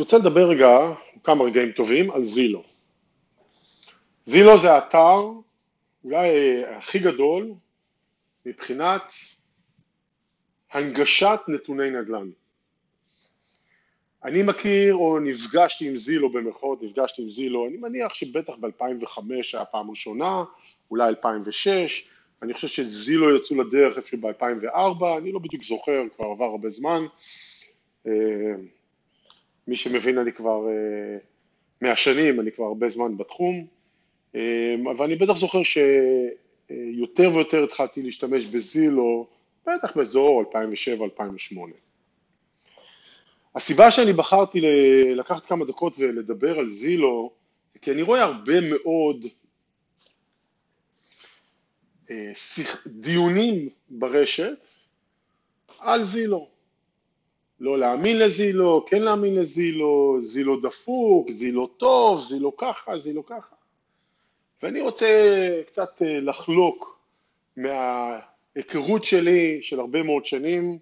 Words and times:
אני 0.00 0.04
רוצה 0.04 0.18
לדבר 0.18 0.48
רגע, 0.48 0.68
כמה 1.24 1.44
רגעים 1.44 1.72
טובים, 1.72 2.10
על 2.10 2.24
זילו. 2.24 2.62
זילו 4.24 4.58
זה 4.58 4.72
האתר 4.72 5.22
אולי 6.04 6.28
הכי 6.64 6.98
גדול 6.98 7.52
מבחינת 8.46 9.02
הנגשת 10.72 11.40
נתוני 11.48 11.90
נדל"ן. 11.90 12.30
אני 14.24 14.42
מכיר 14.42 14.94
או 14.94 15.18
נפגשתי 15.18 15.88
עם 15.88 15.96
זילו 15.96 16.32
במרכאות, 16.32 16.82
נפגשתי 16.82 17.22
עם 17.22 17.28
זילו, 17.28 17.66
אני 17.66 17.76
מניח 17.76 18.14
שבטח 18.14 18.54
ב-2005 18.56 19.20
היה 19.52 19.64
פעם 19.64 19.90
ראשונה, 19.90 20.44
אולי 20.90 21.08
2006, 21.08 22.08
אני 22.42 22.54
חושב 22.54 22.68
שזילו 22.68 23.36
יצאו 23.36 23.62
לדרך 23.62 23.96
איפשהו 23.96 24.18
ב-2004, 24.18 25.18
אני 25.18 25.32
לא 25.32 25.38
בדיוק 25.38 25.62
זוכר, 25.62 26.02
כבר 26.16 26.26
עבר 26.26 26.44
הרבה 26.44 26.68
זמן. 26.70 27.06
מי 29.68 29.76
שמבין 29.76 30.18
אני 30.18 30.32
כבר 30.32 30.68
אה, 30.68 31.18
מהשנים, 31.80 32.40
אני 32.40 32.52
כבר 32.52 32.64
הרבה 32.64 32.88
זמן 32.88 33.16
בתחום, 33.16 33.66
אה, 34.34 34.74
אבל 34.90 35.06
אני 35.06 35.16
בטח 35.16 35.36
זוכר 35.36 35.62
שיותר 35.62 37.30
ויותר 37.34 37.64
התחלתי 37.64 38.02
להשתמש 38.02 38.46
בזילו, 38.46 39.26
בטח 39.66 39.96
באזור 39.96 40.44
2007-2008. 40.52 41.56
הסיבה 43.54 43.90
שאני 43.90 44.12
בחרתי 44.12 44.60
לקחת 45.16 45.46
כמה 45.46 45.64
דקות 45.64 45.94
ולדבר 45.98 46.58
על 46.58 46.68
זילו, 46.68 47.32
כי 47.82 47.92
אני 47.92 48.02
רואה 48.02 48.22
הרבה 48.22 48.60
מאוד 48.70 49.26
אה, 52.10 52.32
דיונים 52.86 53.68
ברשת 53.90 54.66
על 55.78 56.04
זילו. 56.04 56.59
לא 57.60 57.78
להאמין 57.78 58.18
לזילו, 58.18 58.84
כן 58.88 59.02
להאמין 59.02 59.34
לזילו, 59.34 60.18
זילו 60.22 60.60
דפוק, 60.60 61.30
זילו 61.30 61.66
טוב, 61.66 62.24
זילו 62.24 62.56
ככה, 62.56 62.98
זילו 62.98 63.26
ככה. 63.26 63.56
ואני 64.62 64.80
רוצה 64.80 65.06
קצת 65.66 66.02
אה, 66.02 66.20
לחלוק 66.20 67.00
מההיכרות 67.56 69.04
שלי 69.04 69.62
של 69.62 69.80
הרבה 69.80 70.02
מאוד 70.02 70.24
שנים 70.24 70.78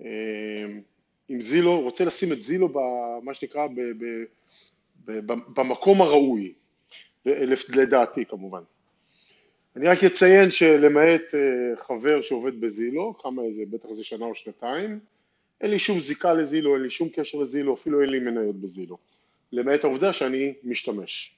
אה, 0.00 0.08
עם 1.28 1.40
זילו, 1.40 1.80
רוצה 1.80 2.04
לשים 2.04 2.32
את 2.32 2.42
זילו 2.42 2.68
במה 2.68 3.34
שנקרא 3.34 3.66
ב, 3.66 3.80
ב, 3.80 4.24
ב, 5.04 5.32
במקום 5.54 6.02
הראוי, 6.02 6.52
לדעתי 7.74 8.24
כמובן. 8.24 8.62
אני 9.76 9.86
רק 9.86 10.04
אציין 10.04 10.50
שלמעט 10.50 11.34
אה, 11.34 11.76
חבר 11.76 12.20
שעובד 12.20 12.60
בזילו, 12.60 13.18
כמה 13.18 13.42
איזה, 13.42 13.62
בטח 13.70 13.88
איזה 13.88 14.04
שנה 14.04 14.24
או 14.24 14.34
שנתיים, 14.34 14.98
אין 15.60 15.70
לי 15.70 15.78
שום 15.78 16.00
זיקה 16.00 16.34
לזילו, 16.34 16.74
אין 16.74 16.82
לי 16.82 16.90
שום 16.90 17.08
קשר 17.08 17.38
לזילו, 17.38 17.74
אפילו 17.74 18.02
אין 18.02 18.10
לי 18.10 18.18
מניות 18.18 18.56
בזילו, 18.56 18.96
למעט 19.52 19.84
העובדה 19.84 20.12
שאני 20.12 20.54
משתמש. 20.64 21.36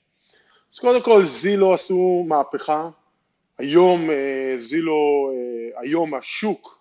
אז 0.74 0.78
קודם 0.78 1.02
כל 1.02 1.24
זילו 1.24 1.74
עשו 1.74 2.24
מהפכה, 2.28 2.90
היום 3.58 4.10
אה, 4.10 4.54
זילו, 4.56 5.30
אה, 5.34 5.80
היום 5.80 6.14
השוק 6.14 6.78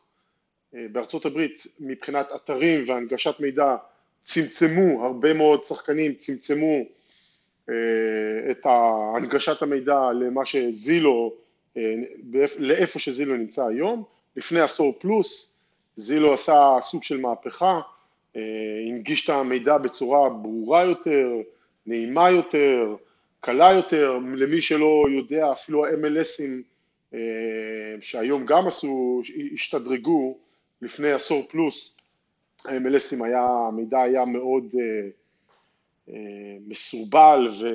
בארצות 0.74 1.26
הברית 1.26 1.64
מבחינת 1.80 2.28
אתרים 2.36 2.84
והנגשת 2.88 3.40
מידע 3.40 3.76
צמצמו, 4.22 5.06
הרבה 5.06 5.34
מאוד 5.34 5.64
שחקנים 5.64 6.14
צמצמו 6.14 6.82
את 8.52 8.66
הנגשת 8.66 9.62
המידע 9.62 10.00
למה 10.20 10.46
שזילו 10.46 11.34
לאיפה 12.60 13.00
שזילו 13.00 13.36
נמצא 13.36 13.68
היום, 13.68 14.04
לפני 14.36 14.60
עשור 14.60 14.94
פלוס 15.00 15.57
זילו 15.98 16.34
עשה 16.34 16.78
סוג 16.82 17.04
של 17.04 17.22
מהפכה, 17.22 17.82
אה, 18.36 18.42
הנגיש 18.88 19.26
את 19.26 19.30
המידע 19.30 19.78
בצורה 19.78 20.30
ברורה 20.30 20.84
יותר, 20.84 21.30
נעימה 21.86 22.30
יותר, 22.30 22.96
קלה 23.40 23.74
יותר, 23.74 24.20
למי 24.36 24.62
שלא 24.62 25.06
יודע 25.10 25.52
אפילו 25.52 25.86
ה-MLSים 25.86 26.52
אה, 27.14 27.20
שהיום 28.02 28.46
גם 28.46 28.68
עשו, 28.68 29.22
השתדרגו 29.54 30.38
לפני 30.82 31.12
עשור 31.12 31.46
פלוס, 31.50 31.98
ה-MLSים 32.66 33.26
היה, 33.26 33.48
המידע 33.68 34.02
היה 34.02 34.26
מאוד 34.26 34.66
אה, 36.10 36.14
מסורבל 36.68 37.48
ו... 37.62 37.68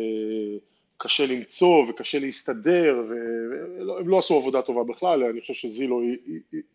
קשה 1.03 1.27
למצוא 1.27 1.85
וקשה 1.89 2.19
להסתדר, 2.19 3.03
והם 3.09 4.09
לא 4.09 4.19
עשו 4.19 4.37
עבודה 4.37 4.63
טובה 4.63 4.85
בכלל, 4.85 5.25
אני 5.25 5.41
חושב 5.41 5.55
שזילו, 5.55 6.01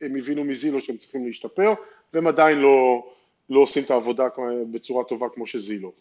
הם 0.02 0.16
הבינו 0.16 0.44
מזילו 0.44 0.82
שהם 0.82 0.98
צריכים 0.98 1.26
להשתפר, 1.26 1.74
והם 2.14 2.28
עדיין 2.28 2.58
לא, 2.58 3.10
לא 3.50 3.60
עושים 3.60 3.84
את 3.84 3.92
העבודה 3.92 4.24
בצורה 4.72 5.04
טובה 5.04 5.28
כמו 5.30 5.46
שזילו. 5.46 5.92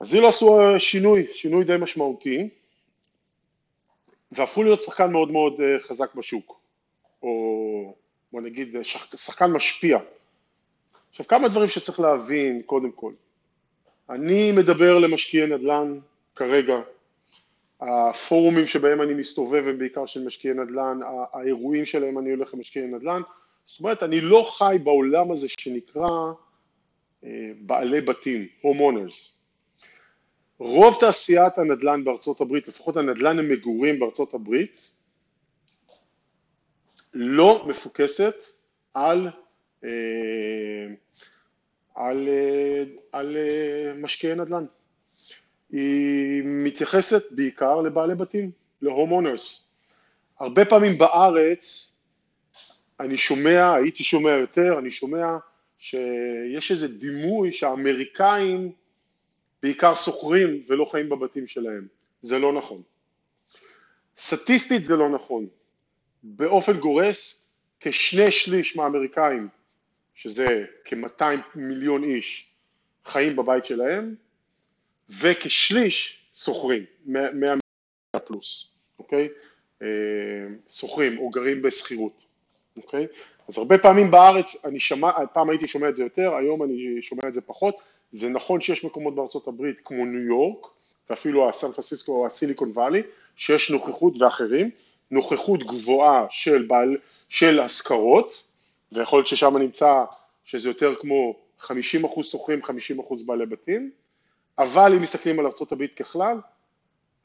אז 0.00 0.08
זילו 0.08 0.28
עשו 0.28 0.58
שינוי, 0.78 1.26
שינוי 1.32 1.64
די 1.64 1.76
משמעותי, 1.80 2.48
והפכו 4.32 4.62
להיות 4.62 4.80
שחקן 4.80 5.12
מאוד 5.12 5.32
מאוד 5.32 5.60
אה, 5.60 5.80
חזק 5.80 6.14
בשוק, 6.14 6.60
או 7.22 7.94
בוא 8.32 8.40
נגיד 8.40 8.76
שחקן 9.16 9.52
משפיע. 9.52 9.98
עכשיו 11.10 11.26
כמה 11.26 11.48
דברים 11.48 11.68
שצריך 11.68 12.00
להבין 12.00 12.62
קודם 12.66 12.92
כל, 12.92 13.12
אני 14.10 14.52
מדבר 14.52 14.98
למשקיעי 14.98 15.46
נדל"ן 15.46 15.98
כרגע. 16.36 16.80
הפורומים 17.80 18.66
שבהם 18.66 19.02
אני 19.02 19.14
מסתובב 19.14 19.64
הם 19.68 19.78
בעיקר 19.78 20.06
של 20.06 20.26
משקיעי 20.26 20.54
נדל"ן, 20.54 21.00
האירועים 21.32 21.84
שלהם 21.84 22.18
אני 22.18 22.30
הולך 22.30 22.54
למשקיעי 22.54 22.86
נדל"ן, 22.86 23.20
זאת 23.66 23.80
אומרת 23.80 24.02
אני 24.02 24.20
לא 24.20 24.50
חי 24.58 24.76
בעולם 24.84 25.32
הזה 25.32 25.48
שנקרא 25.48 26.08
אה, 27.24 27.50
בעלי 27.60 28.00
בתים, 28.00 28.48
homeowners. 28.62 29.30
רוב 30.58 30.96
תעשיית 31.00 31.58
הנדל"ן 31.58 32.04
בארצות 32.04 32.40
הברית, 32.40 32.68
לפחות 32.68 32.96
הנדל"ן 32.96 33.38
המגורים 33.38 33.98
בארצות 33.98 34.34
הברית, 34.34 34.90
לא 37.14 37.64
מפוקסת 37.68 38.34
על, 38.94 39.28
אה, 39.84 39.88
על, 41.94 42.28
אה, 42.28 42.82
על, 43.12 43.36
על 43.36 43.36
משקיעי 44.02 44.34
נדל"ן. 44.34 44.64
היא 45.72 46.42
מתייחסת 46.44 47.32
בעיקר 47.32 47.80
לבעלי 47.80 48.14
בתים, 48.14 48.50
להומונרס. 48.82 49.62
הרבה 50.38 50.64
פעמים 50.64 50.98
בארץ 50.98 51.90
אני 53.00 53.16
שומע, 53.16 53.74
הייתי 53.74 54.04
שומע 54.04 54.30
יותר, 54.30 54.78
אני 54.78 54.90
שומע 54.90 55.36
שיש 55.78 56.70
איזה 56.70 56.88
דימוי 56.88 57.52
שהאמריקאים 57.52 58.72
בעיקר 59.62 59.94
שוכרים 59.94 60.62
ולא 60.66 60.84
חיים 60.84 61.08
בבתים 61.08 61.46
שלהם. 61.46 61.86
זה 62.22 62.38
לא 62.38 62.52
נכון. 62.52 62.82
סטטיסטית 64.18 64.84
זה 64.84 64.96
לא 64.96 65.08
נכון. 65.08 65.46
באופן 66.22 66.76
גורס, 66.76 67.50
כשני 67.80 68.30
שליש 68.30 68.76
מהאמריקאים, 68.76 69.48
שזה 70.14 70.64
כ-200 70.84 71.24
מיליון 71.54 72.04
איש, 72.04 72.54
חיים 73.04 73.36
בבית 73.36 73.64
שלהם, 73.64 74.14
וכשליש 75.18 76.24
שוכרים, 76.34 76.84
100 77.06 77.54
פלוס, 78.24 78.72
אוקיי? 78.98 79.28
אה, 79.82 79.88
שוכרים 80.70 81.18
או 81.18 81.30
גרים 81.30 81.62
בשכירות, 81.62 82.24
אוקיי? 82.76 83.06
אז 83.48 83.58
הרבה 83.58 83.78
פעמים 83.78 84.10
בארץ, 84.10 84.64
אני 84.64 84.80
שמע, 84.80 85.10
פעם 85.32 85.50
הייתי 85.50 85.66
שומע 85.66 85.88
את 85.88 85.96
זה 85.96 86.02
יותר, 86.02 86.34
היום 86.34 86.62
אני 86.62 87.02
שומע 87.02 87.22
את 87.28 87.32
זה 87.32 87.40
פחות, 87.40 87.82
זה 88.12 88.28
נכון 88.28 88.60
שיש 88.60 88.84
מקומות 88.84 89.14
בארצות 89.14 89.48
הברית 89.48 89.80
כמו 89.84 90.04
ניו 90.04 90.20
יורק, 90.20 90.66
ואפילו 91.10 91.48
הסן 91.48 91.72
פרנסיסקו 91.72 92.12
או 92.12 92.26
הסיליקון 92.26 92.70
וואלי, 92.74 93.02
שיש 93.36 93.70
נוכחות 93.70 94.22
ואחרים, 94.22 94.70
נוכחות 95.10 95.62
גבוהה 95.62 96.26
של, 96.30 96.62
בעל, 96.62 96.96
של 97.28 97.60
השכרות, 97.60 98.42
ויכול 98.92 99.18
להיות 99.18 99.26
ששם 99.26 99.56
נמצא 99.56 100.04
שזה 100.44 100.68
יותר 100.68 100.94
כמו 100.94 101.36
50% 101.60 101.72
שוכרים, 102.22 102.60
50% 102.64 102.68
בעלי 103.26 103.46
בתים, 103.46 103.90
אבל 104.60 104.94
אם 104.94 105.02
מסתכלים 105.02 105.38
על 105.38 105.46
ארה"ב 105.46 105.86
ככלל, 105.86 106.36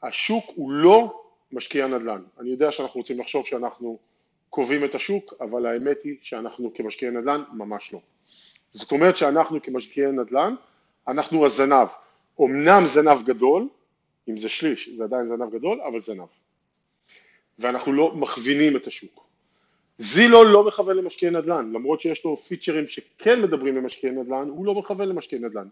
השוק 0.02 0.44
הוא 0.54 0.70
לא 0.72 1.22
משקיע 1.52 1.86
נדל"ן. 1.86 2.22
אני 2.40 2.50
יודע 2.50 2.72
שאנחנו 2.72 3.00
רוצים 3.00 3.20
לחשוב 3.20 3.46
שאנחנו 3.46 3.98
קובעים 4.50 4.84
את 4.84 4.94
השוק, 4.94 5.34
אבל 5.40 5.66
האמת 5.66 6.02
היא 6.02 6.16
שאנחנו 6.20 6.74
כמשקיעי 6.74 7.10
נדל"ן 7.10 7.42
ממש 7.52 7.92
לא. 7.92 8.00
זאת 8.72 8.92
אומרת 8.92 9.16
שאנחנו 9.16 9.62
כמשקיעי 9.62 10.12
נדל"ן, 10.12 10.54
אנחנו 11.08 11.46
הזנב. 11.46 11.88
אמנם 12.40 12.86
זנב 12.86 13.22
גדול, 13.22 13.68
אם 14.28 14.36
זה 14.36 14.48
שליש 14.48 14.88
זה 14.88 15.04
עדיין 15.04 15.26
זנב 15.26 15.50
גדול, 15.50 15.80
אבל 15.80 15.98
זנב. 15.98 16.26
ואנחנו 17.58 17.92
לא 17.92 18.12
מכווינים 18.14 18.76
את 18.76 18.86
השוק. 18.86 19.26
זילו 19.98 20.44
לא 20.44 20.64
מכוון 20.64 20.96
למשקיעי 20.96 21.30
נדל"ן, 21.32 21.72
למרות 21.72 22.00
שיש 22.00 22.24
לו 22.24 22.36
פיצ'רים 22.36 22.86
שכן 22.86 23.42
מדברים 23.42 23.76
למשקיעי 23.76 24.12
נדל"ן, 24.12 24.48
הוא 24.48 24.66
לא 24.66 24.74
מכוון 24.74 25.08
למשקיעי 25.08 25.42
נדל"ן. 25.42 25.68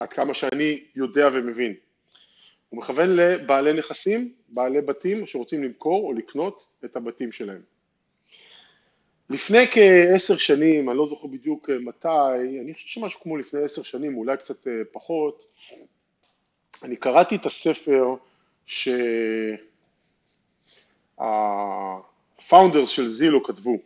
עד 0.00 0.12
כמה 0.12 0.34
שאני 0.34 0.84
יודע 0.96 1.28
ומבין. 1.32 1.74
הוא 2.68 2.78
מכוון 2.78 3.16
לבעלי 3.16 3.72
נכסים, 3.72 4.32
בעלי 4.48 4.80
בתים 4.80 5.26
שרוצים 5.26 5.64
למכור 5.64 6.06
או 6.06 6.12
לקנות 6.12 6.66
את 6.84 6.96
הבתים 6.96 7.32
שלהם. 7.32 7.62
לפני 9.30 9.66
כעשר 9.70 10.36
שנים, 10.36 10.90
אני 10.90 10.98
לא 10.98 11.08
זוכר 11.08 11.28
בדיוק 11.28 11.70
מתי, 11.70 12.08
אני 12.60 12.74
חושב 12.74 12.88
שמשהו 12.88 13.20
כמו 13.20 13.36
לפני 13.36 13.64
עשר 13.64 13.82
שנים, 13.82 14.16
אולי 14.16 14.36
קצת 14.36 14.66
פחות, 14.92 15.46
אני 16.82 16.96
קראתי 16.96 17.36
את 17.36 17.46
הספר 17.46 18.14
שהפאונדרס 21.16 22.88
של 22.88 23.08
זילו 23.08 23.42
כתבו. 23.42 23.78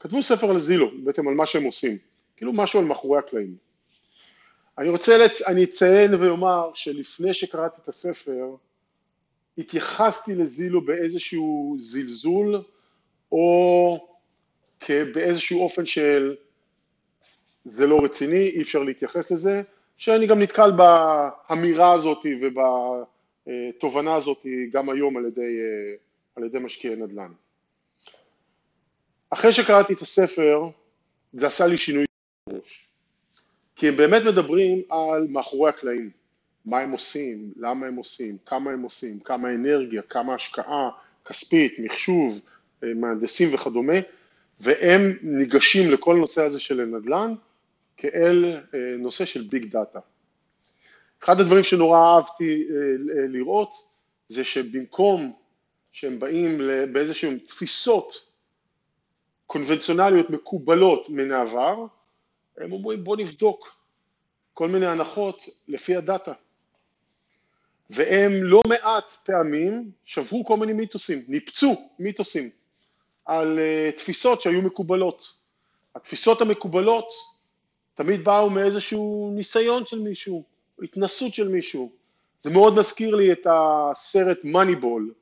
כתבו 0.00 0.22
ספר 0.22 0.50
על 0.50 0.58
זילו, 0.58 0.90
בעצם 1.04 1.28
על 1.28 1.34
מה 1.34 1.46
שהם 1.46 1.64
עושים, 1.64 1.98
כאילו 2.36 2.52
משהו 2.52 2.78
על 2.78 2.84
מאחורי 2.84 3.18
הקלעים. 3.18 3.69
אני 4.78 4.88
רוצה, 4.88 5.26
אני 5.46 5.64
אציין 5.64 6.14
ואומר 6.14 6.70
שלפני 6.74 7.34
שקראתי 7.34 7.80
את 7.82 7.88
הספר, 7.88 8.56
התייחסתי 9.58 10.34
לזילו 10.34 10.84
באיזשהו 10.84 11.76
זלזול, 11.80 12.62
או 13.32 14.08
באיזשהו 14.88 15.62
אופן 15.62 15.86
של 15.86 16.36
זה 17.64 17.86
לא 17.86 18.00
רציני, 18.04 18.48
אי 18.48 18.62
אפשר 18.62 18.82
להתייחס 18.82 19.32
לזה, 19.32 19.62
שאני 19.96 20.26
גם 20.26 20.42
נתקל 20.42 20.70
באמירה 20.70 21.92
הזאת 21.92 22.26
ובתובנה 22.40 24.14
הזאת 24.14 24.46
גם 24.72 24.90
היום 24.90 25.16
על 25.16 25.26
ידי, 25.26 25.58
על 26.36 26.44
ידי 26.44 26.58
משקיעי 26.58 26.96
נדל"ן. 26.96 27.32
אחרי 29.30 29.52
שקראתי 29.52 29.92
את 29.92 30.00
הספר, 30.00 30.68
זה 31.32 31.46
עשה 31.46 31.66
לי 31.66 31.76
שינוי 31.76 32.04
בראש. 32.48 32.89
כי 33.80 33.88
הם 33.88 33.96
באמת 33.96 34.22
מדברים 34.22 34.82
על 34.90 35.26
מאחורי 35.28 35.70
הקלעים, 35.70 36.10
מה 36.64 36.78
הם 36.78 36.90
עושים, 36.90 37.52
למה 37.56 37.86
הם 37.86 37.96
עושים, 37.96 38.36
כמה 38.46 38.70
הם 38.70 38.82
עושים, 38.82 39.20
כמה 39.20 39.54
אנרגיה, 39.54 40.02
כמה 40.02 40.34
השקעה? 40.34 40.90
כספית, 41.24 41.78
מחשוב, 41.78 42.40
מהנדסים 42.82 43.54
וכדומה, 43.54 43.92
והם 44.60 45.16
ניגשים 45.22 45.90
לכל 45.90 46.16
הנושא 46.16 46.42
הזה 46.42 46.60
של 46.60 46.84
נדל"ן 46.84 47.34
כאל 47.96 48.44
אה, 48.74 48.78
נושא 48.98 49.24
של 49.24 49.42
ביג 49.42 49.64
דאטה. 49.64 49.98
אחד 51.22 51.40
הדברים 51.40 51.62
שנורא 51.62 51.98
אהבתי 51.98 52.64
אה, 52.70 52.76
לראות 53.28 53.72
זה 54.28 54.44
שבמקום 54.44 55.32
שהם 55.92 56.18
באים 56.18 56.60
באיזשהן 56.92 57.38
תפיסות 57.38 58.12
קונבנציונליות 59.46 60.30
מקובלות 60.30 61.10
מן 61.10 61.32
העבר, 61.32 61.86
הם 62.60 62.72
אומרים 62.72 63.04
בוא 63.04 63.16
נבדוק 63.16 63.76
כל 64.54 64.68
מיני 64.68 64.86
הנחות 64.86 65.42
לפי 65.68 65.96
הדאטה. 65.96 66.32
והם 67.90 68.32
לא 68.32 68.60
מעט 68.68 69.12
פעמים 69.24 69.90
שברו 70.04 70.44
כל 70.44 70.56
מיני 70.56 70.72
מיתוסים, 70.72 71.18
ניפצו 71.28 71.88
מיתוסים 71.98 72.50
על 73.24 73.58
uh, 73.58 73.98
תפיסות 73.98 74.40
שהיו 74.40 74.62
מקובלות. 74.62 75.34
התפיסות 75.94 76.40
המקובלות 76.40 77.12
תמיד 77.94 78.24
באו 78.24 78.50
מאיזשהו 78.50 79.30
ניסיון 79.34 79.86
של 79.86 79.98
מישהו, 79.98 80.44
התנסות 80.82 81.34
של 81.34 81.48
מישהו. 81.48 81.92
זה 82.42 82.50
מאוד 82.50 82.78
מזכיר 82.78 83.14
לי 83.14 83.32
את 83.32 83.46
הסרט 83.50 84.38
מאניבול, 84.44 85.12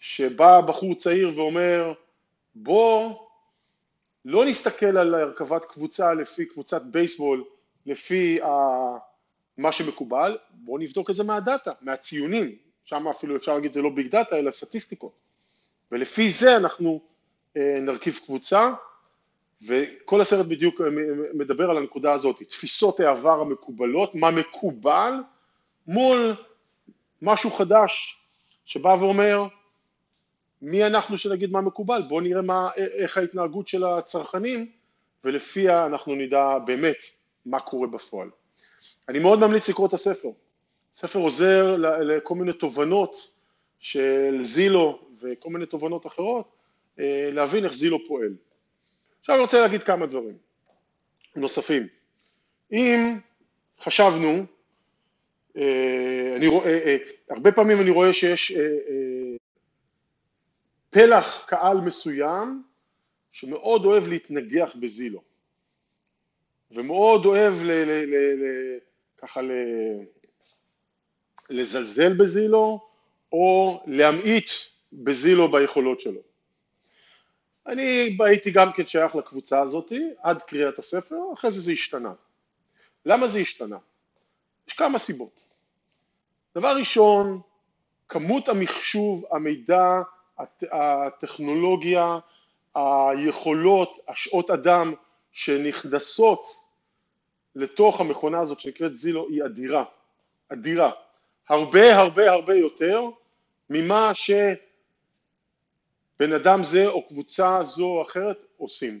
שבא 0.00 0.60
בחור 0.60 0.94
צעיר 0.94 1.32
ואומר, 1.34 1.92
בוא 2.54 3.14
לא 4.24 4.46
נסתכל 4.46 4.98
על 4.98 5.14
הרכבת 5.14 5.64
קבוצה 5.64 6.14
לפי 6.14 6.46
קבוצת 6.46 6.82
בייסבול, 6.82 7.44
לפי 7.86 8.42
ה... 8.42 8.48
מה 9.58 9.72
שמקובל, 9.72 10.38
בואו 10.50 10.78
נבדוק 10.78 11.10
את 11.10 11.14
זה 11.14 11.24
מהדאטה, 11.24 11.72
מהציונים, 11.80 12.56
שם 12.84 13.08
אפילו 13.08 13.36
אפשר 13.36 13.54
להגיד 13.54 13.72
זה 13.72 13.82
לא 13.82 13.90
ביג 13.90 14.06
דאטה 14.06 14.38
אלא 14.38 14.50
סטטיסטיקות, 14.50 15.12
ולפי 15.92 16.30
זה 16.30 16.56
אנחנו 16.56 17.00
אה, 17.56 17.76
נרכיב 17.80 18.20
קבוצה, 18.24 18.72
וכל 19.66 20.20
הסרט 20.20 20.46
בדיוק 20.46 20.80
אה, 20.80 20.86
מדבר 21.34 21.70
על 21.70 21.76
הנקודה 21.76 22.12
הזאת, 22.12 22.42
תפיסות 22.42 23.00
העבר 23.00 23.40
המקובלות, 23.40 24.14
מה 24.14 24.30
מקובל, 24.30 25.12
מול 25.86 26.34
משהו 27.22 27.50
חדש 27.50 28.20
שבא 28.64 28.96
ואומר 29.00 29.46
מי 30.62 30.86
אנחנו 30.86 31.18
שנגיד 31.18 31.50
מה 31.50 31.60
מקובל, 31.60 32.02
בואו 32.08 32.20
נראה 32.20 32.42
מה, 32.42 32.70
איך 32.76 33.18
ההתנהגות 33.18 33.68
של 33.68 33.84
הצרכנים 33.84 34.70
ולפיה 35.24 35.86
אנחנו 35.86 36.14
נדע 36.14 36.58
באמת 36.66 36.96
מה 37.46 37.60
קורה 37.60 37.86
בפועל. 37.86 38.28
אני 39.08 39.18
מאוד 39.18 39.38
ממליץ 39.38 39.68
לקרוא 39.68 39.88
את 39.88 39.92
הספר, 39.92 40.28
הספר 40.94 41.18
עוזר 41.18 41.76
לכל 42.00 42.34
מיני 42.34 42.52
תובנות 42.52 43.16
של 43.80 44.38
זילו 44.40 45.00
וכל 45.20 45.50
מיני 45.50 45.66
תובנות 45.66 46.06
אחרות 46.06 46.52
אה, 46.98 47.30
להבין 47.32 47.64
איך 47.64 47.72
זילו 47.72 47.98
פועל. 48.08 48.34
עכשיו 49.20 49.34
אני 49.34 49.42
רוצה 49.42 49.60
להגיד 49.60 49.82
כמה 49.82 50.06
דברים 50.06 50.36
נוספים. 51.36 51.86
אם 52.72 53.18
חשבנו, 53.80 54.44
אה, 55.56 56.32
אני 56.36 56.46
רואה, 56.46 56.70
אה, 56.70 56.96
הרבה 57.30 57.52
פעמים 57.52 57.80
אני 57.80 57.90
רואה 57.90 58.12
שיש 58.12 58.52
פלח 60.92 61.44
קהל 61.46 61.80
מסוים 61.80 62.62
שמאוד 63.30 63.84
אוהב 63.84 64.08
להתנגח 64.08 64.72
בזילו 64.80 65.22
ומאוד 66.70 67.24
אוהב 67.24 67.54
ל, 67.62 67.70
ל, 67.70 67.90
ל, 67.90 68.14
ל, 68.14 68.78
ככה 69.18 69.42
ל, 69.42 69.50
לזלזל 71.50 72.12
בזילו 72.12 72.80
או 73.32 73.82
להמעיט 73.86 74.50
בזילו 74.92 75.50
ביכולות 75.50 76.00
שלו. 76.00 76.20
אני 77.66 78.16
הייתי 78.20 78.50
גם 78.50 78.72
כן 78.72 78.86
שייך 78.86 79.14
לקבוצה 79.14 79.60
הזאת 79.60 79.92
עד 80.22 80.42
קריאת 80.42 80.78
הספר, 80.78 81.16
אחרי 81.34 81.50
זה 81.50 81.60
זה 81.60 81.72
השתנה. 81.72 82.12
למה 83.06 83.28
זה 83.28 83.38
השתנה? 83.38 83.78
יש 84.68 84.74
כמה 84.74 84.98
סיבות. 84.98 85.48
דבר 86.54 86.76
ראשון, 86.78 87.40
כמות 88.08 88.48
המחשוב, 88.48 89.24
המידע, 89.30 90.02
הטכנולוגיה, 90.72 92.18
היכולות, 92.74 93.98
השעות 94.08 94.50
אדם 94.50 94.94
שנכנסות 95.32 96.44
לתוך 97.54 98.00
המכונה 98.00 98.40
הזאת 98.40 98.60
שנקראת 98.60 98.96
זילו 98.96 99.28
היא 99.28 99.44
אדירה, 99.44 99.84
אדירה, 100.48 100.90
הרבה 101.48 101.96
הרבה 101.96 102.30
הרבה 102.30 102.54
יותר 102.54 103.02
ממה 103.70 104.12
שבן 104.14 104.42
אדם 106.36 106.64
זה 106.64 106.86
או 106.86 107.08
קבוצה 107.08 107.62
זו 107.62 107.86
או 107.86 108.02
אחרת 108.02 108.46
עושים. 108.56 109.00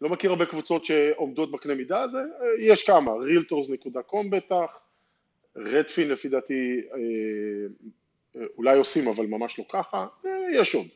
לא 0.00 0.08
מכיר 0.08 0.30
הרבה 0.30 0.46
קבוצות 0.46 0.84
שעומדות 0.84 1.50
בקנה 1.50 1.74
מידה 1.74 2.02
הזה, 2.02 2.18
יש 2.58 2.86
כמה, 2.86 3.12
realtors.com 3.12 4.30
בטח, 4.30 4.86
רדפין 5.56 6.08
לפי 6.08 6.28
דעתי 6.28 6.80
אה, 6.94 6.98
אולי 8.56 8.78
עושים 8.78 9.08
אבל 9.08 9.26
ממש 9.26 9.58
לא 9.58 9.64
ככה, 9.68 10.06
יש 10.52 10.74
עוד, 10.74 10.86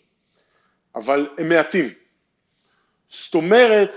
אבל 0.94 1.28
הם 1.38 1.48
מעטים. 1.48 1.88
זאת 3.08 3.34
אומרת, 3.34 3.94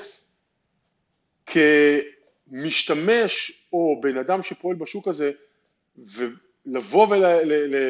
כמשתמש 1.46 3.66
או 3.74 4.02
בן 4.02 4.18
אדם 4.18 4.44
שפועל 4.44 4.76
בשוק 4.76 5.08
הזה, 5.08 5.32
ולבוא 5.98 7.08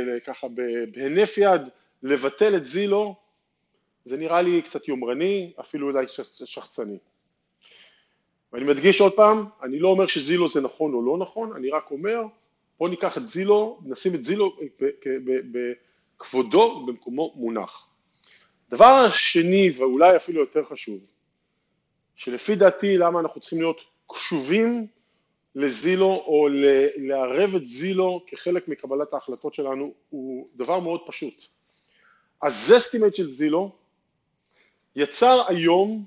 וככה 0.08 0.48
בהינף 0.94 1.38
יד 1.38 1.62
לבטל 2.04 2.56
את 2.56 2.66
זילו, 2.66 3.16
זה 4.06 4.18
נראה 4.18 4.42
לי 4.42 4.62
קצת 4.62 4.88
יומרני, 4.88 5.54
אפילו 5.60 5.88
אולי 5.88 6.06
שחצני. 6.46 6.98
ואני 8.54 8.66
מדגיש 8.66 9.02
עוד 9.02 9.14
פעם, 9.14 9.46
אני 9.64 9.80
לא 9.80 9.90
אומר 9.90 10.08
שזילו 10.08 10.50
זה 10.50 10.62
נכון 10.62 10.94
או 10.94 11.06
לא 11.06 11.18
נכון, 11.18 11.56
אני 11.56 11.70
רק 11.70 11.92
אומר 11.92 12.24
בואו 12.82 12.90
ניקח 12.90 13.18
את 13.18 13.28
זילו, 13.28 13.80
נשים 13.86 14.16
את 14.16 14.24
זילו 14.24 14.58
בכבודו 15.52 16.86
במקומו 16.86 17.34
מונח. 17.36 17.88
דבר 18.70 19.10
שני 19.10 19.70
ואולי 19.78 20.16
אפילו 20.16 20.42
יותר 20.42 20.66
חשוב, 20.66 21.00
שלפי 22.16 22.56
דעתי 22.56 22.98
למה 22.98 23.20
אנחנו 23.20 23.42
צריכים 23.42 23.62
להיות 23.62 23.82
קשובים 24.08 24.88
לזילו 25.56 26.08
או 26.08 26.48
לערב 26.98 27.56
את 27.56 27.68
זילו 27.68 28.24
כחלק 28.28 28.68
מקבלת 28.68 29.14
ההחלטות 29.14 29.54
שלנו 29.54 29.94
הוא 30.10 30.48
דבר 30.56 30.80
מאוד 30.80 31.02
פשוט. 31.08 31.44
הזסטימט 32.44 33.16
של 33.16 33.32
זילו 33.32 33.72
יצר 34.96 35.44
היום 35.48 36.06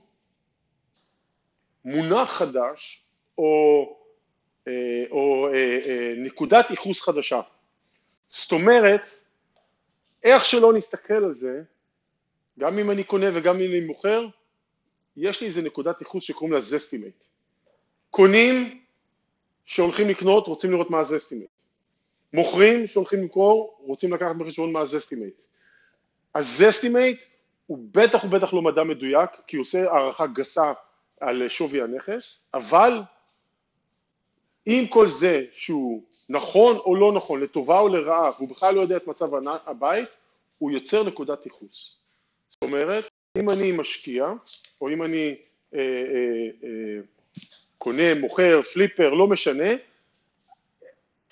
מונח 1.85 2.31
חדש 2.31 3.05
או 3.39 4.04
או 5.11 5.49
אה, 5.49 5.79
אה, 5.87 6.15
נקודת 6.17 6.71
ייחוס 6.71 7.03
חדשה. 7.03 7.41
זאת 8.29 8.53
אומרת, 8.53 9.09
איך 10.23 10.45
שלא 10.45 10.73
נסתכל 10.73 11.25
על 11.25 11.35
זה, 11.35 11.63
גם 12.59 12.79
אם 12.79 12.91
אני 12.91 13.05
קונה 13.05 13.27
וגם 13.35 13.61
אם 13.61 13.71
אני 13.71 13.87
מוכר, 13.87 14.27
יש 15.17 15.41
לי 15.41 15.47
איזה 15.47 15.63
נקודת 15.63 16.01
ייחוס 16.01 16.25
שקוראים 16.25 16.53
לה 16.53 16.61
זסטימט. 16.61 17.25
קונים 18.11 18.81
שהולכים 19.65 20.09
לקנות 20.09 20.47
רוצים 20.47 20.71
לראות 20.71 20.91
מה 20.91 21.01
הזסטימט. 21.01 21.49
מוכרים 22.33 22.87
שהולכים 22.87 23.21
למכור 23.21 23.79
רוצים 23.81 24.13
לקחת 24.13 24.37
בחשבון 24.37 24.73
מה 24.73 24.81
הזסטימט. 24.81 25.43
הזסטימט 26.35 27.17
הוא 27.67 27.79
בטח 27.93 28.25
ובטח 28.25 28.55
לא 28.55 28.63
מדע 28.63 28.83
מדויק, 28.83 29.31
כי 29.47 29.57
הוא 29.57 29.63
עושה 29.63 29.91
הערכה 29.91 30.27
גסה 30.27 30.73
על 31.21 31.49
שווי 31.49 31.83
הנכס, 31.83 32.51
אבל 32.55 33.01
עם 34.67 34.87
כל 34.87 35.07
זה 35.07 35.45
שהוא 35.53 36.03
נכון 36.29 36.77
או 36.77 36.97
לא 36.97 37.13
נכון, 37.13 37.41
לטובה 37.41 37.81
או 37.81 37.89
לרעה, 37.89 38.31
והוא 38.37 38.49
בכלל 38.49 38.75
לא 38.75 38.81
יודע 38.81 38.97
את 38.97 39.07
מצב 39.07 39.31
הבית, 39.67 40.09
הוא 40.59 40.71
יוצר 40.71 41.03
נקודת 41.03 41.47
ייחוס. 41.47 41.99
זאת 42.51 42.63
אומרת, 42.63 43.09
אם 43.39 43.51
אני 43.51 43.73
משקיע, 43.73 44.33
או 44.81 44.89
אם 44.89 45.03
אני 45.03 45.35
אה, 45.75 45.79
אה, 45.81 46.69
אה, 46.69 47.01
קונה, 47.79 48.15
מוכר, 48.15 48.63
פליפר, 48.63 49.15
לא 49.15 49.27
משנה, 49.27 49.71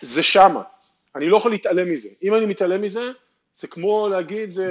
זה 0.03 0.23
שמה. 0.23 0.63
אני 1.17 1.29
לא 1.29 1.37
יכול 1.37 1.51
להתעלם 1.51 1.93
מזה. 1.93 2.09
אם 2.23 2.35
אני 2.35 2.47
מתעלם 2.47 2.83
מזה, 2.83 3.13
זה 3.55 3.69
כמו 3.69 4.09
להגיד, 4.09 4.59
אה, 4.59 4.67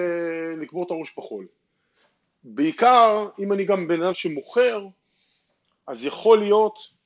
לקבור 0.61 0.83
את 0.85 0.91
הראש 0.91 1.13
בחול. 1.17 1.47
בעיקר, 2.43 3.27
אם 3.39 3.53
אני 3.53 3.65
גם 3.65 3.87
בן 3.87 4.03
אדם 4.03 4.13
שמוכר, 4.13 4.87
אז 5.87 6.05
יכול 6.05 6.39
להיות 6.39 7.00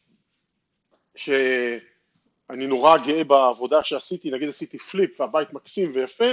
שאני 1.16 2.68
נורא 2.68 2.98
גאה 2.98 3.24
בעבודה 3.24 3.84
שעשיתי, 3.84 4.32
נגיד 4.32 4.50
עשיתי 4.50 4.78
פליפ 4.78 5.22
והבית 5.22 5.54
מקסים 5.54 5.92
ויפה 5.94 6.32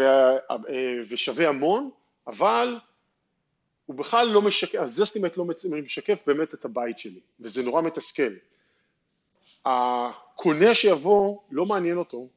אה, 0.00 0.36
ושווה 1.10 1.48
המון, 1.48 1.90
אבל 2.26 2.78
הוא 3.86 3.96
בכלל 3.96 4.28
לא 4.28 4.42
משקף, 4.42 4.78
הזסטימט 4.78 5.36
לא 5.36 5.44
משקף 5.84 6.18
באמת 6.26 6.54
את 6.54 6.64
הבית 6.64 6.98
שלי, 6.98 7.20
וזה 7.40 7.62
נורא 7.62 7.82
מתסכל. 7.82 8.32
הקונה 9.64 10.74
שיבוא, 10.74 11.38
לא 11.50 11.66
מעניין 11.66 11.96
אותו 11.96 12.28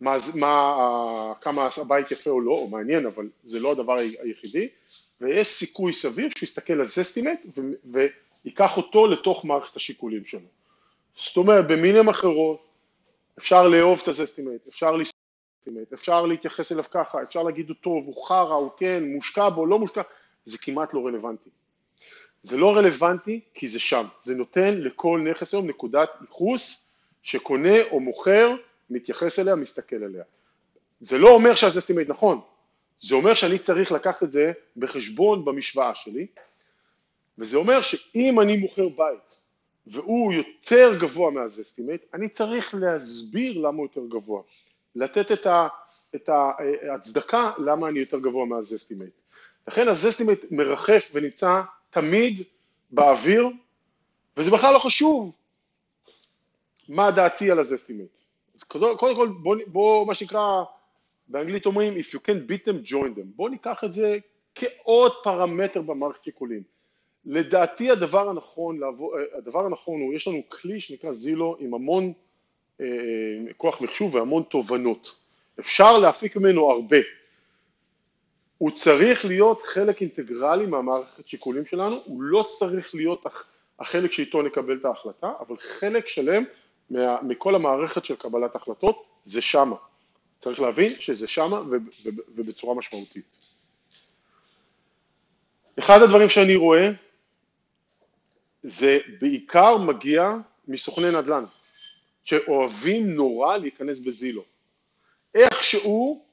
מה, 0.00 0.16
מה, 0.34 1.32
כמה 1.40 1.68
הבית 1.76 2.10
יפה 2.10 2.30
או 2.30 2.40
לא, 2.40 2.52
או 2.52 2.68
מעניין, 2.68 3.06
אבל 3.06 3.28
זה 3.44 3.60
לא 3.60 3.72
הדבר 3.72 3.96
היחידי, 3.98 4.68
ויש 5.20 5.48
סיכוי 5.48 5.92
סביר 5.92 6.28
שהוא 6.36 6.46
יסתכל 6.46 6.72
על 6.72 6.84
זסטימט 6.84 7.46
ויקח 8.44 8.76
אותו 8.76 9.06
לתוך 9.06 9.44
מערכת 9.44 9.76
השיקולים 9.76 10.24
שלו. 10.24 10.48
זאת 11.14 11.36
אומרת, 11.36 11.66
במילים 11.66 12.08
אחרות, 12.08 12.62
אפשר 13.38 13.68
לאהוב 13.68 14.00
את 14.02 14.08
הזסטימט, 14.08 14.66
אפשר 14.68 14.90
להסתכל, 14.96 15.70
אפשר 15.94 16.26
להתייחס 16.26 16.72
אליו 16.72 16.84
ככה, 16.90 17.22
אפשר 17.22 17.42
להגיד 17.42 17.68
הוא 17.68 17.76
טוב, 17.80 18.06
הוא 18.06 18.26
חרא, 18.26 18.54
הוא 18.54 18.70
כן, 18.76 19.04
מושקע 19.04 19.48
בו, 19.48 19.66
לא 19.66 19.78
מושקע, 19.78 20.02
זה 20.44 20.58
כמעט 20.58 20.94
לא 20.94 21.06
רלוונטי. 21.06 21.50
זה 22.42 22.56
לא 22.56 22.76
רלוונטי 22.76 23.40
כי 23.54 23.68
זה 23.68 23.78
שם, 23.78 24.06
זה 24.20 24.34
נותן 24.34 24.80
לכל 24.80 25.24
נכס 25.30 25.54
היום 25.54 25.66
נקודת 25.66 26.08
ייחוס 26.20 26.94
שקונה 27.22 27.82
או 27.90 28.00
מוכר, 28.00 28.54
מתייחס 28.90 29.38
אליה, 29.38 29.54
מסתכל 29.54 30.04
עליה. 30.04 30.24
זה 31.00 31.18
לא 31.18 31.28
אומר 31.30 31.54
שהזסטימט 31.54 32.08
נכון, 32.08 32.40
זה 33.02 33.14
אומר 33.14 33.34
שאני 33.34 33.58
צריך 33.58 33.92
לקחת 33.92 34.22
את 34.22 34.32
זה 34.32 34.52
בחשבון 34.76 35.44
במשוואה 35.44 35.94
שלי, 35.94 36.26
וזה 37.38 37.56
אומר 37.56 37.82
שאם 37.82 38.40
אני 38.40 38.56
מוכר 38.56 38.88
בית 38.88 39.41
והוא 39.86 40.32
יותר 40.32 40.98
גבוה 40.98 41.30
מהזסטימט, 41.30 42.00
אני 42.14 42.28
צריך 42.28 42.74
להסביר 42.74 43.58
למה 43.58 43.76
הוא 43.76 43.84
יותר 43.84 44.06
גבוה, 44.08 44.42
לתת 44.94 45.32
את, 45.32 45.46
ה, 45.46 45.68
את 46.14 46.28
ההצדקה 46.28 47.52
למה 47.58 47.88
אני 47.88 48.00
יותר 48.00 48.18
גבוה 48.18 48.46
מהזסטימט. 48.46 49.10
לכן 49.68 49.88
הזסטימט 49.88 50.44
מרחף 50.50 51.10
ונמצא 51.14 51.62
תמיד 51.90 52.34
באוויר, 52.90 53.48
וזה 54.36 54.50
בכלל 54.50 54.74
לא 54.74 54.78
חשוב 54.78 55.32
מה 56.88 57.10
דעתי 57.10 57.50
על 57.50 57.58
הזסטימט. 57.58 58.18
אז 58.54 58.62
קודם 58.62 59.16
כל 59.16 59.28
בוא, 59.28 59.56
בוא 59.66 60.06
מה 60.06 60.14
שנקרא, 60.14 60.64
באנגלית 61.28 61.66
אומרים 61.66 61.96
If 61.96 62.14
you 62.14 62.18
can 62.18 62.50
beat 62.50 62.68
them, 62.68 62.90
join 62.90 63.18
them. 63.18 63.26
בוא 63.36 63.50
ניקח 63.50 63.84
את 63.84 63.92
זה 63.92 64.18
כעוד 64.54 65.12
פרמטר 65.22 65.82
במערכת 65.82 66.24
שיקולים. 66.24 66.62
לדעתי 67.24 67.90
הדבר 67.90 68.28
הנכון, 68.28 68.80
הדבר 69.38 69.66
הנכון 69.66 70.00
הוא, 70.00 70.14
יש 70.14 70.28
לנו 70.28 70.42
כלי 70.48 70.80
שנקרא 70.80 71.12
זילו 71.12 71.56
עם 71.60 71.74
המון 71.74 72.12
אה, 72.80 72.86
כוח 73.56 73.80
מחשוב 73.80 74.14
והמון 74.14 74.42
תובנות. 74.42 75.14
אפשר 75.60 75.98
להפיק 75.98 76.36
ממנו 76.36 76.70
הרבה. 76.70 76.96
הוא 78.58 78.70
צריך 78.70 79.24
להיות 79.24 79.62
חלק 79.62 80.00
אינטגרלי 80.00 80.66
מהמערכת 80.66 81.26
שיקולים 81.26 81.66
שלנו, 81.66 81.96
הוא 82.04 82.22
לא 82.22 82.48
צריך 82.58 82.94
להיות 82.94 83.26
החלק 83.78 84.12
שאיתו 84.12 84.42
נקבל 84.42 84.76
את 84.76 84.84
ההחלטה, 84.84 85.32
אבל 85.40 85.56
חלק 85.56 86.08
שלם 86.08 86.44
מה, 86.90 87.22
מכל 87.22 87.54
המערכת 87.54 88.04
של 88.04 88.16
קבלת 88.16 88.56
החלטות 88.56 89.04
זה 89.24 89.40
שמה. 89.40 89.76
צריך 90.38 90.60
להבין 90.60 90.90
שזה 90.94 91.28
שמה 91.28 91.62
ובצורה 92.28 92.74
משמעותית. 92.74 93.36
אחד 95.78 96.02
הדברים 96.02 96.28
שאני 96.28 96.56
רואה 96.56 96.90
זה 98.62 98.98
בעיקר 99.20 99.78
מגיע 99.78 100.32
מסוכני 100.68 101.10
נדל"ן, 101.10 101.44
שאוהבים 102.24 103.10
נורא 103.14 103.56
להיכנס 103.56 103.98
בזילו. 103.98 104.44
איכשהו, 105.34 106.24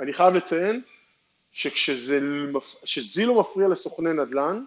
אני 0.00 0.12
חייב 0.12 0.34
לציין, 0.34 0.82
שכשזילו 1.52 3.40
מפריע 3.40 3.68
לסוכני 3.68 4.12
נדל"ן, 4.12 4.64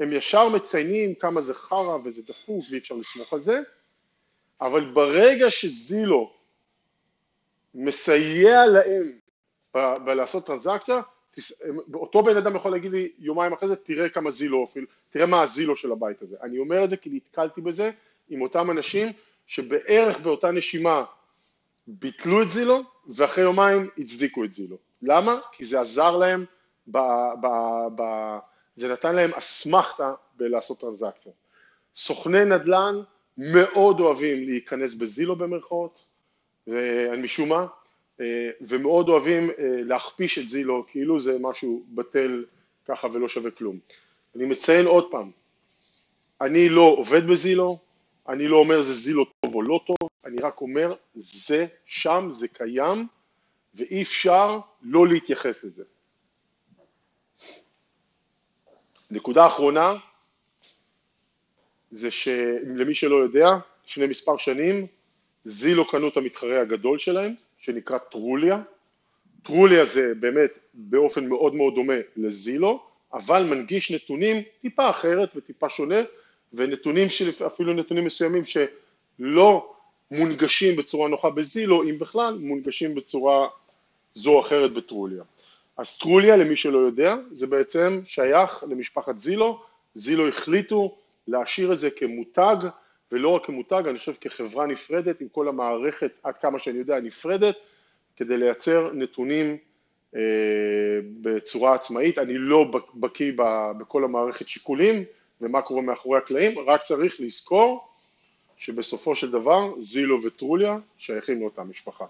הם 0.00 0.12
ישר 0.12 0.48
מציינים 0.48 1.14
כמה 1.14 1.40
זה 1.40 1.54
חרא 1.54 1.96
וזה 2.04 2.22
דפוק 2.22 2.64
ואי 2.70 2.78
אפשר 2.78 2.94
לסמוך 2.94 3.32
על 3.32 3.42
זה, 3.42 3.60
אבל 4.60 4.92
ברגע 4.92 5.50
שזילו 5.50 6.32
מסייע 7.74 8.66
להם 8.66 9.18
בלעשות 9.74 10.46
טרנזקציה, 10.46 11.00
אותו 11.94 12.22
בן 12.22 12.36
אדם 12.36 12.56
יכול 12.56 12.72
להגיד 12.72 12.92
לי 12.92 13.12
יומיים 13.18 13.52
אחרי 13.52 13.68
זה, 13.68 13.76
תראה 13.76 14.08
כמה 14.08 14.30
זילו, 14.30 14.64
אפילו, 14.64 14.86
תראה 15.10 15.26
מה 15.26 15.42
הזילו 15.42 15.76
של 15.76 15.92
הבית 15.92 16.22
הזה. 16.22 16.36
אני 16.42 16.58
אומר 16.58 16.84
את 16.84 16.90
זה 16.90 16.96
כי 16.96 17.10
נתקלתי 17.12 17.60
בזה 17.60 17.90
עם 18.28 18.42
אותם 18.42 18.70
אנשים 18.70 19.12
שבערך 19.46 20.20
באותה 20.20 20.50
נשימה 20.50 21.04
ביטלו 21.86 22.42
את 22.42 22.50
זילו 22.50 22.82
ואחרי 23.08 23.44
יומיים 23.44 23.88
הצדיקו 23.98 24.44
את 24.44 24.52
זילו. 24.52 24.76
למה? 25.02 25.38
כי 25.52 25.64
זה 25.64 25.80
עזר 25.80 26.16
להם, 26.16 26.44
ב, 26.86 26.98
ב, 27.42 27.46
ב, 27.96 28.02
זה 28.74 28.92
נתן 28.92 29.14
להם 29.14 29.30
אסמכתה 29.34 30.14
בלעשות 30.36 30.80
טרנזקציה. 30.80 31.32
סוכני 31.96 32.44
נדל"ן 32.44 32.94
מאוד 33.36 34.00
אוהבים 34.00 34.44
להיכנס 34.44 34.94
בזילו 34.94 35.36
במרכאות, 35.36 36.04
משום 37.18 37.48
מה, 37.48 37.66
ומאוד 38.60 39.08
אוהבים 39.08 39.50
אה, 39.50 39.54
להכפיש 39.58 40.38
את 40.38 40.48
זילו 40.48 40.84
כאילו 40.88 41.20
זה 41.20 41.36
משהו 41.40 41.84
בטל 41.88 42.44
ככה 42.84 43.08
ולא 43.12 43.28
שווה 43.28 43.50
כלום. 43.50 43.78
אני 44.36 44.44
מציין 44.44 44.86
עוד 44.86 45.10
פעם, 45.10 45.30
אני 46.40 46.68
לא 46.68 46.94
עובד 46.98 47.26
בזילו, 47.26 47.78
אני 48.28 48.48
לא 48.48 48.56
אומר 48.56 48.82
זה 48.82 48.94
זילו 48.94 49.24
טוב 49.24 49.54
או 49.54 49.62
לא 49.62 49.80
טוב, 49.86 50.08
אני 50.24 50.36
רק 50.42 50.60
אומר 50.60 50.94
זה 51.14 51.66
שם, 51.86 52.28
זה 52.32 52.48
קיים 52.48 53.06
ואי 53.74 54.02
אפשר 54.02 54.58
לא 54.82 55.08
להתייחס 55.08 55.64
לזה. 55.64 55.84
נקודה 59.10 59.46
אחרונה 59.46 59.94
זה 61.90 62.10
שלמי 62.10 62.94
שלא 62.94 63.16
יודע, 63.16 63.46
לפני 63.86 64.06
מספר 64.06 64.36
שנים 64.36 64.86
זילו 65.44 65.88
קנו 65.88 66.08
את 66.08 66.16
המתחרה 66.16 66.60
הגדול 66.60 66.98
שלהם 66.98 67.34
שנקרא 67.60 67.98
טרוליה, 67.98 68.62
טרוליה 69.42 69.84
זה 69.84 70.12
באמת 70.20 70.58
באופן 70.74 71.28
מאוד 71.28 71.54
מאוד 71.54 71.74
דומה 71.74 71.94
לזילו, 72.16 72.82
אבל 73.12 73.44
מנגיש 73.44 73.90
נתונים 73.90 74.42
טיפה 74.62 74.90
אחרת 74.90 75.36
וטיפה 75.36 75.68
שונה 75.68 76.00
ונתונים 76.52 77.08
של 77.08 77.46
אפילו 77.46 77.72
נתונים 77.72 78.04
מסוימים 78.04 78.42
שלא 78.44 79.72
מונגשים 80.10 80.76
בצורה 80.76 81.08
נוחה 81.08 81.30
בזילו, 81.30 81.82
אם 81.82 81.98
בכלל, 81.98 82.38
מונגשים 82.40 82.94
בצורה 82.94 83.48
זו 84.14 84.30
או 84.30 84.40
אחרת 84.40 84.72
בטרוליה. 84.72 85.22
אז 85.76 85.98
טרוליה, 85.98 86.36
למי 86.36 86.56
שלא 86.56 86.78
יודע, 86.78 87.16
זה 87.32 87.46
בעצם 87.46 88.00
שייך 88.04 88.64
למשפחת 88.70 89.18
זילו, 89.18 89.62
זילו 89.94 90.28
החליטו 90.28 90.96
להשאיר 91.28 91.72
את 91.72 91.78
זה 91.78 91.90
כמותג, 91.90 92.56
ולא 93.12 93.28
רק 93.28 93.46
כמותג, 93.46 93.82
אני 93.88 93.98
חושב 93.98 94.12
כחברה 94.20 94.66
נפרדת, 94.66 95.20
עם 95.20 95.28
כל 95.28 95.48
המערכת, 95.48 96.18
עד 96.22 96.38
כמה 96.38 96.58
שאני 96.58 96.78
יודע, 96.78 97.00
נפרדת, 97.00 97.56
כדי 98.16 98.36
לייצר 98.36 98.92
נתונים 98.92 99.56
אה, 100.16 100.20
בצורה 101.20 101.74
עצמאית. 101.74 102.18
אני 102.18 102.38
לא 102.38 102.70
בקיא 102.94 103.32
בכל 103.78 104.04
המערכת 104.04 104.48
שיקולים 104.48 105.04
ומה 105.40 105.62
קורה 105.62 105.82
מאחורי 105.82 106.18
הקלעים, 106.18 106.58
רק 106.58 106.82
צריך 106.82 107.20
לזכור 107.20 107.88
שבסופו 108.56 109.14
של 109.14 109.30
דבר 109.30 109.80
זילו 109.80 110.22
וטרוליה 110.22 110.78
שייכים 110.98 111.40
לאותה 111.40 111.62
משפחה. 111.62 112.04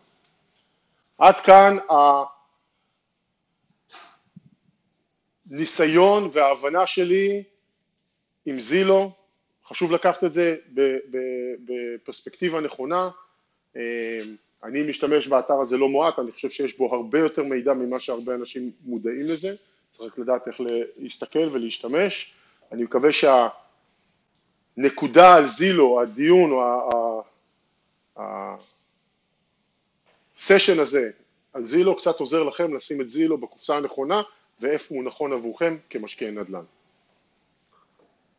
עד 1.18 1.40
כאן 1.40 1.76
הניסיון 5.50 6.28
וההבנה 6.32 6.86
שלי 6.86 7.42
עם 8.46 8.60
זילו, 8.60 9.12
חשוב 9.70 9.92
לקחת 9.92 10.24
את 10.24 10.32
זה 10.32 10.56
בפרספקטיבה 11.64 12.60
נכונה, 12.60 13.10
אני 14.64 14.82
משתמש 14.88 15.28
באתר 15.28 15.60
הזה 15.60 15.76
לא 15.76 15.88
מועט, 15.88 16.18
אני 16.18 16.32
חושב 16.32 16.50
שיש 16.50 16.78
בו 16.78 16.94
הרבה 16.94 17.18
יותר 17.18 17.44
מידע 17.44 17.72
ממה 17.72 18.00
שהרבה 18.00 18.34
אנשים 18.34 18.70
מודעים 18.84 19.28
לזה, 19.28 19.54
צריך 19.90 20.18
לדעת 20.18 20.48
איך 20.48 20.60
להסתכל 20.96 21.48
ולהשתמש. 21.52 22.34
אני 22.72 22.82
מקווה 22.82 23.10
שהנקודה 24.76 25.34
על 25.34 25.48
זילו, 25.48 26.00
הדיון 26.00 26.50
או 26.52 27.22
הסשן 30.36 30.78
הזה 30.78 31.10
על 31.52 31.64
זילו 31.64 31.96
קצת 31.96 32.20
עוזר 32.20 32.42
לכם 32.42 32.74
לשים 32.74 33.00
את 33.00 33.08
זילו 33.08 33.38
בקופסה 33.38 33.76
הנכונה 33.76 34.22
ואיפה 34.60 34.94
הוא 34.94 35.04
נכון 35.04 35.32
עבורכם 35.32 35.76
כמשקיעי 35.90 36.30
נדל"ן. 36.30 36.64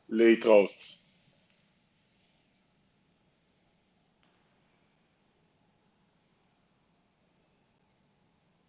להתראות. 0.09 1.00